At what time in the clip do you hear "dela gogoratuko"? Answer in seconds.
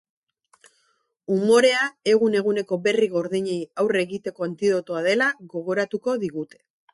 5.11-6.19